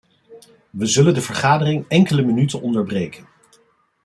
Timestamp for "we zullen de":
0.69-1.21